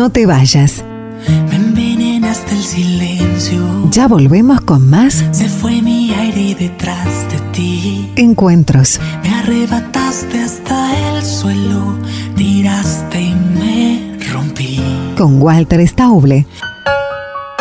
No 0.00 0.08
te 0.08 0.24
vayas. 0.24 0.82
Me 1.28 1.56
envenenaste 1.56 2.56
el 2.56 2.62
silencio. 2.62 3.90
Ya 3.90 4.08
volvemos 4.08 4.62
con 4.62 4.88
más. 4.88 5.22
Se 5.30 5.46
fue 5.46 5.82
mi 5.82 6.14
aire 6.14 6.56
detrás 6.58 7.30
de 7.30 7.38
ti. 7.52 8.10
Encuentros. 8.16 8.98
Me 9.22 9.28
arrebataste 9.28 10.38
hasta 10.38 11.18
el 11.18 11.22
suelo. 11.22 11.98
Tiraste 12.34 13.20
y 13.20 13.34
me 13.34 14.16
rompí. 14.32 14.80
Con 15.18 15.42
Walter 15.42 15.86
Stauble. 15.86 16.46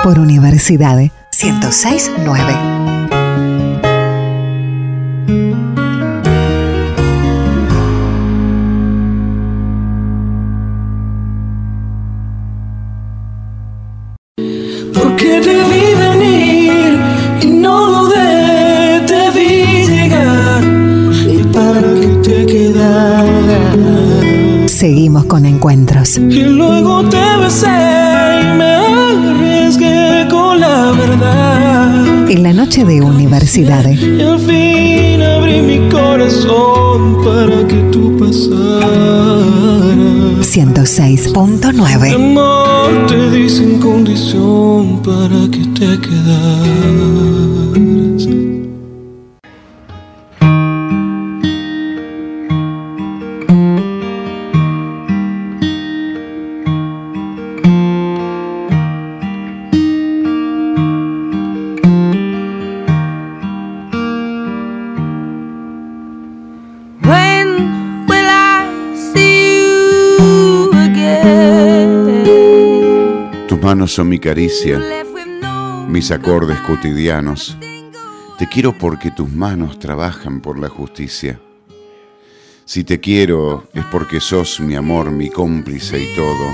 Por 0.01 0.17
Universidad 0.17 0.97
1069. 0.97 3.08
que 15.19 15.41
te 15.41 15.55
vi 15.71 15.85
venir 16.05 16.97
y 17.41 17.47
no 17.47 17.75
dudé, 17.91 19.01
te 19.05 19.21
vi 19.35 19.85
llegar 19.85 20.63
y 21.27 21.43
para 21.53 21.89
que 21.99 22.07
te 22.23 22.45
quedaras. 22.45 23.77
Seguimos 24.71 25.25
con 25.25 25.45
encuentros. 25.45 26.17
Y 26.17 26.43
luego 26.43 27.03
te 27.09 27.25
besé 27.41 27.67
y 27.67 28.45
me 28.57 28.75
arriesgué 28.75 30.27
con 30.29 30.59
la 30.61 30.91
verdad 30.91 31.58
en 32.29 32.43
la 32.43 32.53
noche 32.53 32.85
de 32.85 33.01
universidad. 33.01 33.89
Y 33.89 34.21
al 34.21 34.39
fin 34.39 35.21
abrí 35.21 35.61
mi 35.61 35.89
corazón 35.89 37.23
para 37.23 37.67
que 37.67 37.77
tú 37.91 38.15
pasaras. 38.17 39.49
106.9 40.41 42.13
Amor 42.13 43.07
te 43.07 43.29
di 43.31 43.49
sin 43.49 43.79
condición 43.79 45.01
para 45.01 45.49
que 45.51 45.65
te 45.79 45.99
quedas. 45.99 47.38
Son 73.89 74.07
mi 74.07 74.19
caricia, 74.19 74.79
mis 75.87 76.11
acordes 76.11 76.59
cotidianos. 76.61 77.57
Te 78.37 78.47
quiero 78.47 78.77
porque 78.77 79.09
tus 79.09 79.31
manos 79.31 79.79
trabajan 79.79 80.41
por 80.41 80.59
la 80.59 80.69
justicia. 80.69 81.39
Si 82.65 82.83
te 82.83 82.99
quiero 82.99 83.67
es 83.73 83.83
porque 83.85 84.19
sos 84.19 84.59
mi 84.59 84.75
amor, 84.75 85.09
mi 85.09 85.29
cómplice 85.29 86.03
y 86.03 86.15
todo. 86.15 86.51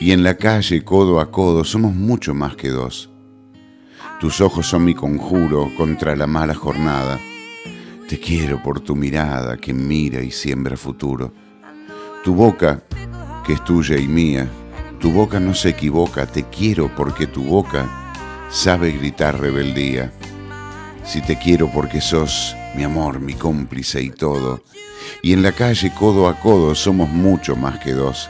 Y 0.00 0.12
en 0.12 0.22
la 0.22 0.36
calle, 0.36 0.84
codo 0.84 1.18
a 1.18 1.32
codo, 1.32 1.64
somos 1.64 1.92
mucho 1.94 2.34
más 2.34 2.54
que 2.54 2.68
dos. 2.68 3.10
Tus 4.20 4.40
ojos 4.40 4.66
son 4.66 4.84
mi 4.84 4.94
conjuro 4.94 5.68
contra 5.76 6.14
la 6.14 6.28
mala 6.28 6.54
jornada. 6.54 7.18
Te 8.08 8.20
quiero 8.20 8.62
por 8.62 8.78
tu 8.78 8.94
mirada 8.94 9.56
que 9.56 9.74
mira 9.74 10.22
y 10.22 10.30
siembra 10.30 10.76
futuro. 10.76 11.32
Tu 12.22 12.32
boca, 12.32 12.84
que 13.44 13.54
es 13.54 13.64
tuya 13.64 13.98
y 13.98 14.06
mía, 14.06 14.48
tu 14.98 15.12
boca 15.12 15.38
no 15.38 15.54
se 15.54 15.70
equivoca, 15.70 16.26
te 16.26 16.44
quiero 16.44 16.94
porque 16.94 17.26
tu 17.26 17.44
boca 17.44 17.88
sabe 18.50 18.90
gritar 18.92 19.40
rebeldía. 19.40 20.12
Si 21.04 21.22
te 21.22 21.38
quiero 21.38 21.70
porque 21.70 22.00
sos 22.00 22.56
mi 22.74 22.82
amor, 22.82 23.20
mi 23.20 23.34
cómplice 23.34 24.02
y 24.02 24.10
todo. 24.10 24.62
Y 25.22 25.32
en 25.32 25.42
la 25.42 25.52
calle 25.52 25.92
codo 25.94 26.28
a 26.28 26.40
codo 26.40 26.74
somos 26.74 27.08
mucho 27.08 27.54
más 27.54 27.78
que 27.78 27.92
dos. 27.92 28.28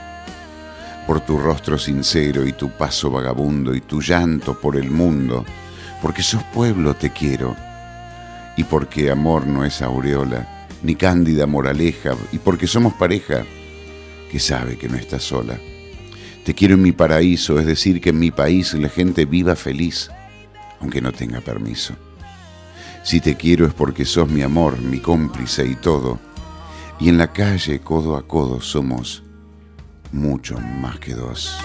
Por 1.06 1.20
tu 1.20 1.38
rostro 1.38 1.78
sincero 1.78 2.46
y 2.46 2.52
tu 2.52 2.68
paso 2.70 3.10
vagabundo 3.10 3.74
y 3.74 3.80
tu 3.80 4.02
llanto 4.02 4.60
por 4.60 4.76
el 4.76 4.90
mundo, 4.90 5.46
porque 6.02 6.22
sos 6.22 6.42
pueblo 6.52 6.94
te 6.94 7.10
quiero. 7.10 7.56
Y 8.58 8.64
porque 8.64 9.10
amor 9.10 9.46
no 9.46 9.64
es 9.64 9.80
aureola, 9.80 10.66
ni 10.82 10.96
cándida 10.96 11.46
moraleja, 11.46 12.14
y 12.30 12.38
porque 12.38 12.66
somos 12.66 12.92
pareja 12.92 13.44
que 14.30 14.38
sabe 14.38 14.76
que 14.76 14.88
no 14.88 14.96
está 14.96 15.18
sola. 15.18 15.58
Te 16.44 16.54
quiero 16.54 16.74
en 16.74 16.82
mi 16.82 16.92
paraíso, 16.92 17.58
es 17.58 17.66
decir, 17.66 18.00
que 18.00 18.10
en 18.10 18.18
mi 18.18 18.30
país 18.30 18.74
la 18.74 18.88
gente 18.88 19.24
viva 19.26 19.54
feliz, 19.54 20.10
aunque 20.80 21.00
no 21.00 21.12
tenga 21.12 21.40
permiso. 21.40 21.94
Si 23.02 23.20
te 23.20 23.36
quiero 23.36 23.66
es 23.66 23.74
porque 23.74 24.04
sos 24.04 24.28
mi 24.28 24.42
amor, 24.42 24.78
mi 24.80 24.98
cómplice 24.98 25.66
y 25.66 25.74
todo. 25.74 26.18
Y 27.00 27.08
en 27.08 27.18
la 27.18 27.32
calle, 27.32 27.80
codo 27.80 28.16
a 28.16 28.26
codo, 28.26 28.60
somos 28.60 29.22
mucho 30.12 30.58
más 30.58 30.98
que 30.98 31.14
dos. 31.14 31.58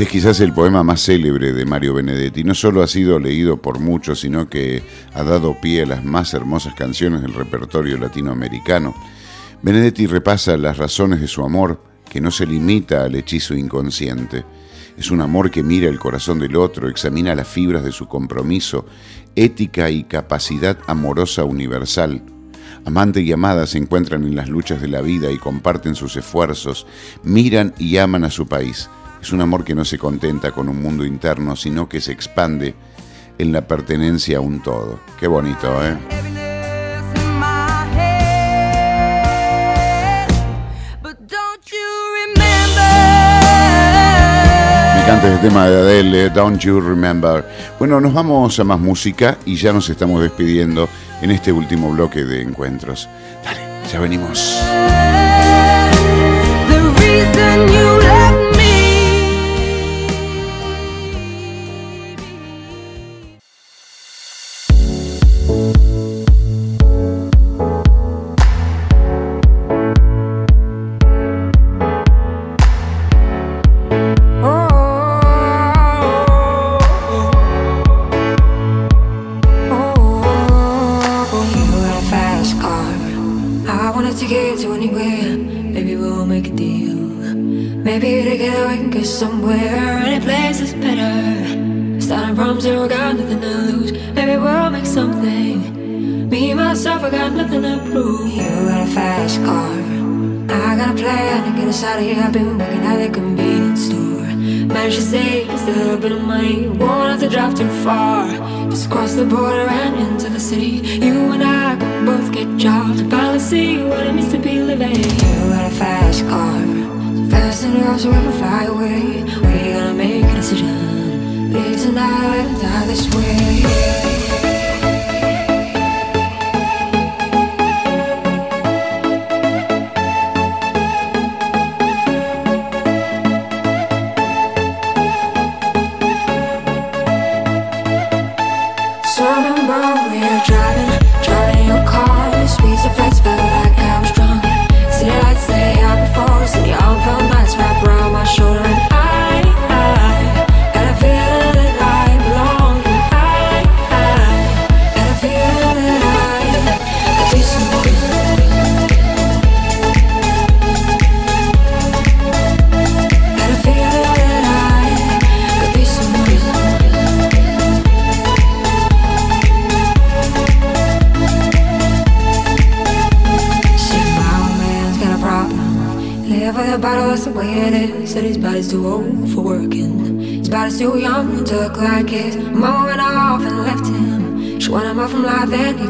Este 0.00 0.04
es 0.04 0.22
quizás 0.22 0.40
el 0.40 0.54
poema 0.54 0.82
más 0.82 1.04
célebre 1.04 1.52
de 1.52 1.66
Mario 1.66 1.92
Benedetti. 1.92 2.42
No 2.42 2.54
solo 2.54 2.82
ha 2.82 2.86
sido 2.86 3.18
leído 3.18 3.60
por 3.60 3.80
muchos, 3.80 4.20
sino 4.20 4.48
que 4.48 4.82
ha 5.12 5.22
dado 5.22 5.60
pie 5.60 5.82
a 5.82 5.86
las 5.86 6.04
más 6.04 6.32
hermosas 6.32 6.72
canciones 6.72 7.20
del 7.20 7.34
repertorio 7.34 7.98
latinoamericano. 7.98 8.94
Benedetti 9.60 10.06
repasa 10.06 10.56
las 10.56 10.78
razones 10.78 11.20
de 11.20 11.26
su 11.26 11.44
amor, 11.44 11.82
que 12.10 12.20
no 12.20 12.30
se 12.30 12.44
limita 12.44 13.04
al 13.04 13.14
hechizo 13.14 13.54
inconsciente. 13.54 14.44
Es 14.98 15.10
un 15.10 15.22
amor 15.22 15.50
que 15.50 15.62
mira 15.62 15.88
el 15.88 15.98
corazón 15.98 16.40
del 16.40 16.56
otro, 16.56 16.90
examina 16.90 17.34
las 17.34 17.48
fibras 17.48 17.84
de 17.84 17.92
su 17.92 18.06
compromiso, 18.06 18.84
ética 19.34 19.88
y 19.88 20.04
capacidad 20.04 20.76
amorosa 20.86 21.44
universal. 21.44 22.22
Amante 22.84 23.22
y 23.22 23.32
amada 23.32 23.66
se 23.66 23.78
encuentran 23.78 24.24
en 24.24 24.34
las 24.34 24.48
luchas 24.48 24.82
de 24.82 24.88
la 24.88 25.00
vida 25.00 25.30
y 25.30 25.38
comparten 25.38 25.94
sus 25.94 26.16
esfuerzos, 26.16 26.86
miran 27.22 27.72
y 27.78 27.96
aman 27.96 28.24
a 28.24 28.30
su 28.30 28.46
país. 28.46 28.90
Es 29.22 29.32
un 29.32 29.40
amor 29.40 29.64
que 29.64 29.74
no 29.74 29.84
se 29.84 29.98
contenta 29.98 30.50
con 30.50 30.68
un 30.68 30.82
mundo 30.82 31.04
interno, 31.04 31.54
sino 31.54 31.88
que 31.88 32.00
se 32.00 32.12
expande 32.12 32.74
en 33.38 33.52
la 33.52 33.66
pertenencia 33.66 34.38
a 34.38 34.40
un 34.40 34.62
todo. 34.62 35.00
Qué 35.18 35.28
bonito, 35.28 35.68
¿eh? 35.84 36.29
Encanta 45.10 45.34
este 45.34 45.48
tema 45.48 45.68
de 45.68 45.76
Adele, 45.76 46.30
Don't 46.30 46.60
You 46.60 46.80
Remember. 46.80 47.44
Bueno, 47.80 48.00
nos 48.00 48.14
vamos 48.14 48.60
a 48.60 48.64
más 48.64 48.78
música 48.78 49.38
y 49.44 49.56
ya 49.56 49.72
nos 49.72 49.90
estamos 49.90 50.22
despidiendo 50.22 50.88
en 51.20 51.32
este 51.32 51.50
último 51.50 51.90
bloque 51.90 52.24
de 52.24 52.42
encuentros. 52.42 53.08
Dale, 53.42 53.60
ya 53.90 53.98
venimos. 53.98 54.56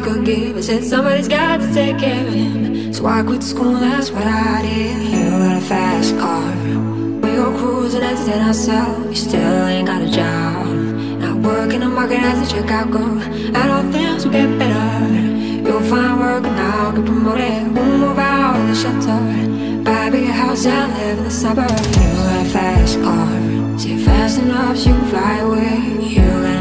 Could 0.01 0.25
give. 0.25 0.57
I 0.57 0.61
said 0.61 0.83
somebody's 0.83 1.27
got 1.27 1.61
to 1.61 1.73
take 1.73 1.99
care 1.99 2.25
of 2.27 2.33
him. 2.33 2.93
So 2.93 3.05
I 3.05 3.23
quit 3.23 3.43
school, 3.43 3.73
that's 3.73 4.09
what 4.11 4.25
I 4.25 4.61
did. 4.61 5.03
You 5.03 5.29
got 5.29 5.57
a 5.57 5.61
fast 5.61 6.17
car. 6.17 6.51
We 7.23 7.29
go 7.35 7.55
cruising, 7.57 8.01
entertain 8.01 8.41
ourselves. 8.41 9.09
You 9.09 9.15
still 9.15 9.65
ain't 9.67 9.87
got 9.87 10.01
a 10.01 10.09
job. 10.09 10.65
Not 11.21 11.37
working 11.37 11.81
the 11.81 11.89
market 11.89 12.19
as 12.19 12.51
a 12.51 12.61
girl. 12.63 13.19
And 13.21 13.57
all 13.57 13.91
things 13.91 14.25
will 14.25 14.33
get 14.33 14.49
better. 14.57 15.05
You'll 15.65 15.81
find 15.81 16.19
work 16.19 16.43
now, 16.43 16.91
get 16.91 17.05
promoted. 17.05 17.75
We'll 17.75 17.97
move 18.03 18.17
out 18.17 18.59
of 18.59 18.67
the 18.69 18.75
shelter. 18.75 19.83
Buy 19.83 20.07
a 20.07 20.11
bigger 20.11 20.31
house 20.31 20.65
and 20.65 20.93
live 20.93 21.17
in 21.19 21.23
the 21.23 21.31
suburbs. 21.31 21.87
You 21.87 22.03
got 22.17 22.45
a 22.45 22.49
fast 22.49 23.01
car. 23.01 23.79
See 23.79 23.97
fast 24.03 24.39
enough 24.39 24.77
so 24.77 24.89
you 24.89 24.95
can 24.95 25.09
fly 25.09 25.37
away. 25.39 25.77
You 26.07 26.21
decision. 26.31 26.60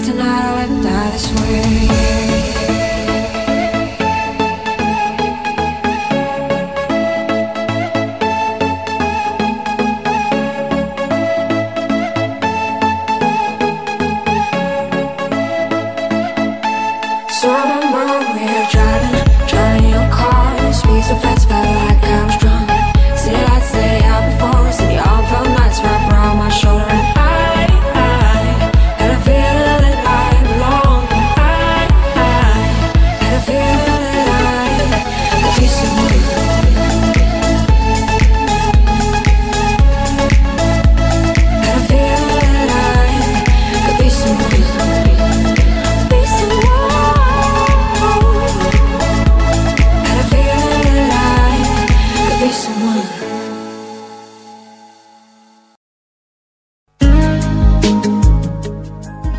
Tonight 0.00 0.48
or 0.48 0.66
live 0.66 0.82
die 0.82 1.10
this 1.10 1.30
way. 1.42 2.31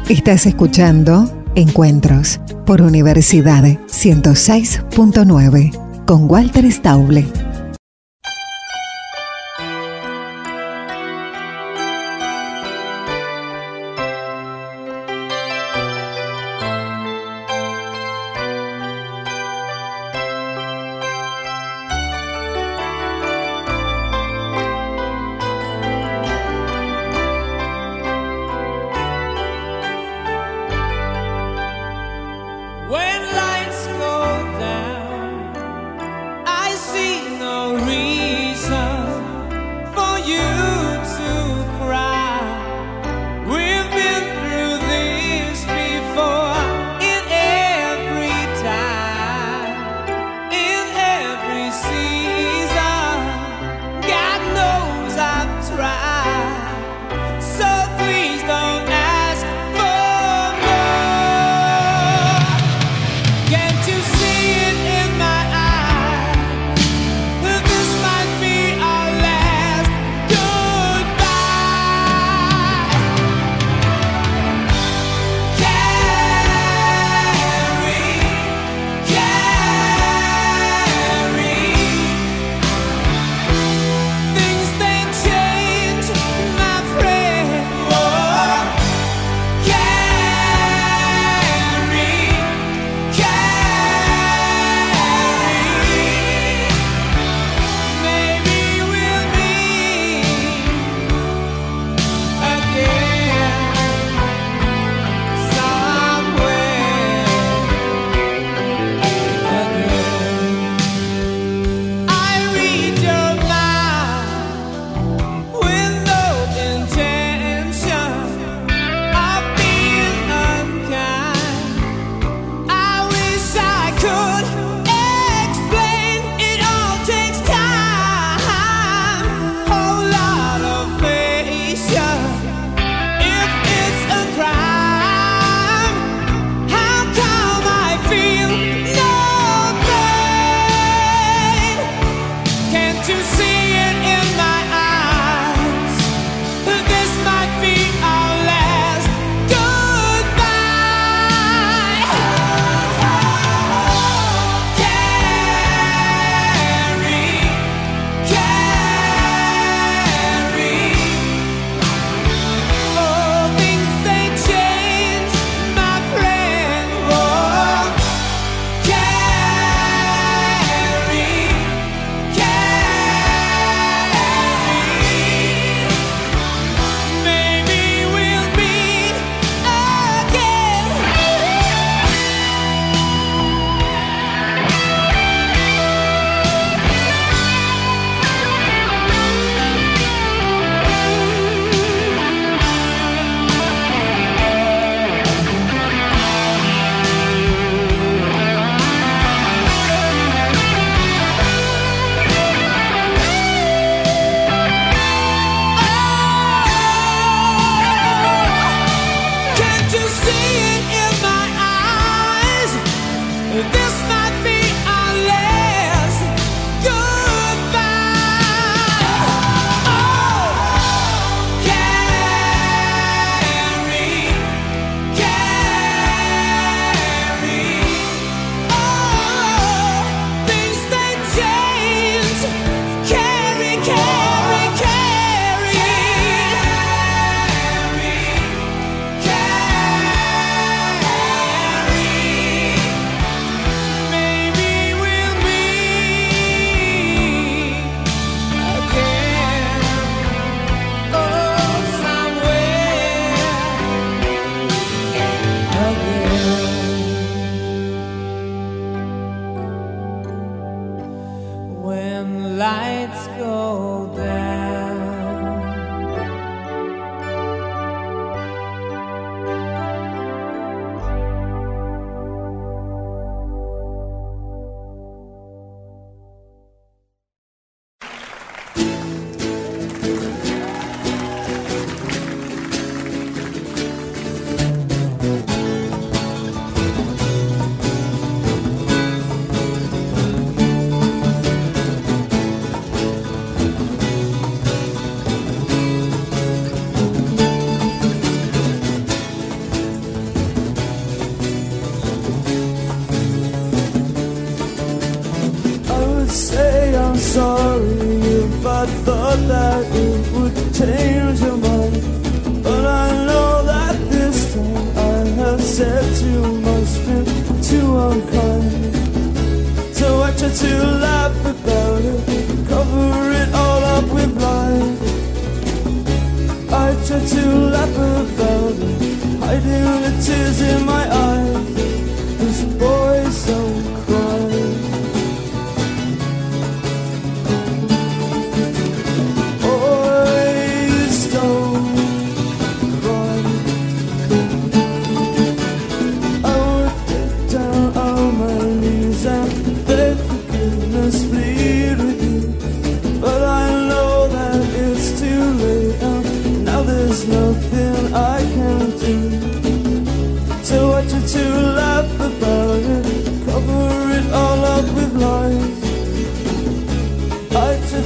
Estás 0.10 0.46
escuchando 0.46 1.32
Encuentros 1.56 2.42
por 2.66 2.82
Universidad 2.82 3.64
106.9 3.64 6.04
con 6.06 6.30
Walter 6.30 6.70
Stauble. 6.70 7.53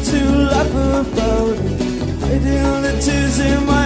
To 0.10 0.24
laugh 0.52 0.72
about. 0.72 1.58
Hiding 2.22 2.82
the 2.82 2.94
tears 3.04 3.40
in 3.40 3.66
my 3.66 3.77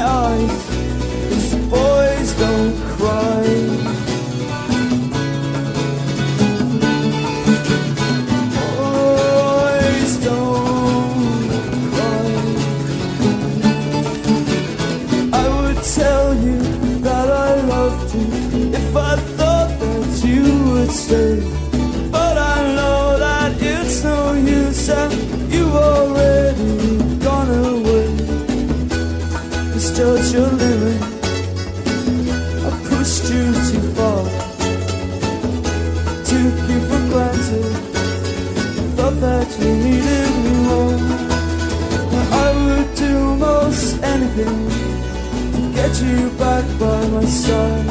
you 46.01 46.29
back 46.31 46.65
by 46.79 47.07
my 47.07 47.25
side. 47.25 47.85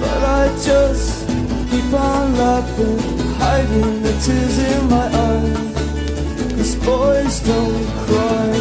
But 0.00 0.22
I 0.40 0.46
just 0.62 1.28
keep 1.70 1.92
on 1.92 2.36
laughing, 2.36 2.98
hiding 3.38 4.02
the 4.02 4.12
tears 4.24 4.58
in 4.58 4.88
my 4.88 5.06
eyes. 5.28 6.56
Cause 6.56 6.74
boys 6.76 7.40
don't 7.40 7.86
cry. 8.06 8.59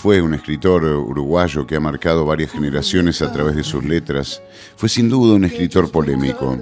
Fue 0.00 0.22
un 0.22 0.32
escritor 0.32 0.82
uruguayo 0.82 1.66
que 1.66 1.76
ha 1.76 1.80
marcado 1.80 2.24
varias 2.24 2.52
generaciones 2.52 3.20
a 3.20 3.30
través 3.30 3.54
de 3.54 3.62
sus 3.62 3.84
letras. 3.84 4.40
Fue 4.74 4.88
sin 4.88 5.10
duda 5.10 5.34
un 5.34 5.44
escritor 5.44 5.90
polémico. 5.90 6.58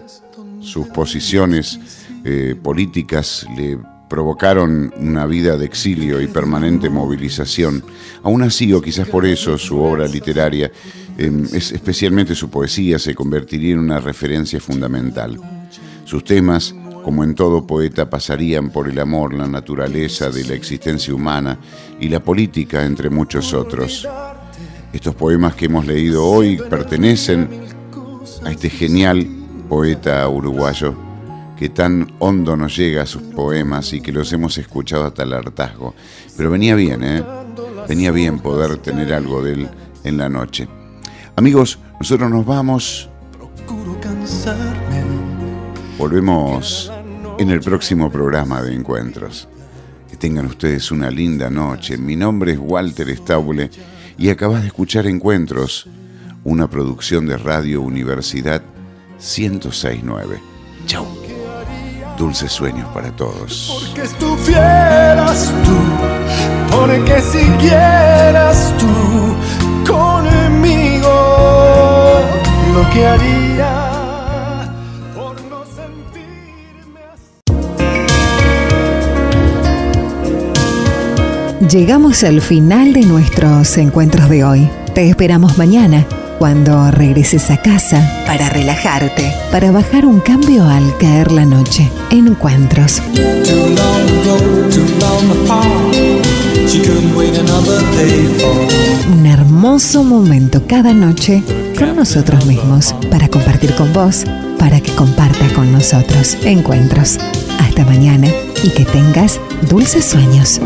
Sus 0.61 0.89
posiciones 0.89 1.79
eh, 2.25 2.57
políticas 2.61 3.47
le 3.57 3.79
provocaron 4.09 4.93
una 4.99 5.25
vida 5.27 5.57
de 5.57 5.67
exilio 5.67 6.21
y 6.21 6.27
permanente 6.27 6.91
movilización. 6.91 7.85
Aún 8.25 8.43
así, 8.43 8.73
o 8.73 8.83
quizás 8.83 9.07
por 9.07 9.25
eso, 9.25 9.57
su 9.57 9.79
obra 9.79 10.09
literaria, 10.09 10.73
es, 11.17 11.71
especialmente 11.71 12.35
su 12.35 12.51
poesía, 12.51 12.99
se 12.99 13.15
convertiría 13.15 13.75
en 13.75 13.79
una 13.79 14.01
referencia 14.01 14.59
fundamental. 14.59 15.39
Sus 16.05 16.25
temas, 16.25 16.75
como 17.09 17.25
en 17.25 17.35
todo 17.35 17.67
poeta, 17.67 18.11
pasarían 18.11 18.69
por 18.69 18.87
el 18.87 18.99
amor, 18.99 19.33
la 19.33 19.47
naturaleza 19.47 20.29
de 20.29 20.45
la 20.45 20.53
existencia 20.53 21.15
humana 21.15 21.59
y 21.99 22.11
la 22.11 22.21
política, 22.21 22.85
entre 22.85 23.09
muchos 23.09 23.55
otros. 23.55 24.07
Estos 24.93 25.15
poemas 25.15 25.55
que 25.55 25.65
hemos 25.65 25.87
leído 25.87 26.23
hoy 26.23 26.59
pertenecen 26.69 27.49
a 28.45 28.51
este 28.51 28.69
genial 28.69 29.27
poeta 29.71 30.29
uruguayo 30.29 30.95
que 31.59 31.71
tan 31.71 32.13
hondo 32.19 32.59
nos 32.59 32.77
llega 32.77 33.05
a 33.05 33.07
sus 33.07 33.23
poemas 33.23 33.91
y 33.95 34.03
que 34.03 34.13
los 34.13 34.31
hemos 34.35 34.59
escuchado 34.59 35.07
hasta 35.07 35.23
el 35.23 35.33
hartazgo. 35.33 35.95
Pero 36.37 36.51
venía 36.51 36.75
bien, 36.75 37.03
¿eh? 37.03 37.25
Venía 37.89 38.11
bien 38.11 38.39
poder 38.39 38.77
tener 38.77 39.15
algo 39.15 39.43
de 39.43 39.53
él 39.55 39.69
en 40.05 40.19
la 40.19 40.29
noche. 40.29 40.69
Amigos, 41.37 41.79
nosotros 41.99 42.31
nos 42.31 42.45
vamos. 42.45 43.09
Volvemos 45.99 46.93
en 47.39 47.51
el 47.51 47.61
próximo 47.61 48.11
programa 48.11 48.61
de 48.63 48.75
Encuentros. 48.75 49.49
Que 50.11 50.17
tengan 50.17 50.47
ustedes 50.47 50.91
una 50.91 51.11
linda 51.11 51.49
noche. 51.49 51.97
Mi 51.97 52.17
nombre 52.17 52.53
es 52.53 52.59
Walter 52.61 53.17
Stauble 53.17 53.71
y 54.17 54.31
acabas 54.31 54.63
de 54.63 54.69
escuchar 54.69 55.07
Encuentros, 55.07 55.87
una 56.45 56.69
producción 56.69 57.27
de 57.27 57.37
Radio 57.37 57.81
Universidad 57.83 58.63
1069. 59.19 60.41
Chau. 60.87 61.07
Dulces 62.17 62.51
sueños 62.51 62.89
para 62.93 63.15
todos. 63.15 63.93
Que 63.95 64.03
estuvieras 64.03 65.55
tú, 65.65 66.77
porque 66.77 67.21
siguieras 67.21 68.75
tú 68.77 69.93
conmigo, 69.93 71.11
lo 72.75 72.91
que 72.91 73.07
haría 73.07 73.48
Llegamos 81.71 82.25
al 82.25 82.41
final 82.41 82.95
de 82.95 83.03
nuestros 83.03 83.77
encuentros 83.77 84.31
de 84.31 84.43
hoy. 84.43 84.71
Te 84.95 85.07
esperamos 85.07 85.59
mañana 85.59 86.07
cuando 86.39 86.91
regreses 86.91 87.51
a 87.51 87.59
casa 87.59 88.23
para 88.27 88.49
relajarte, 88.49 89.31
para 89.51 89.71
bajar 89.71 90.07
un 90.07 90.21
cambio 90.21 90.65
al 90.65 90.97
caer 90.97 91.31
la 91.31 91.45
noche. 91.45 91.91
Encuentros. 92.11 93.03
Un 99.13 99.27
hermoso 99.27 100.05
momento 100.05 100.63
cada 100.67 100.95
noche 100.95 101.43
con 101.79 101.97
nosotros 101.97 102.47
mismos 102.47 102.95
para 103.11 103.29
compartir 103.29 103.75
con 103.75 103.93
vos 103.93 104.25
para 104.59 104.81
que 104.81 104.93
comparta 104.93 105.47
con 105.55 105.71
nosotros 105.71 106.39
encuentros. 106.45 107.19
Hasta 107.59 107.85
mañana 107.85 108.29
y 108.63 108.71
que 108.71 108.87
tengas 108.87 109.39
dulces 109.69 110.07
sueños. 110.07 110.61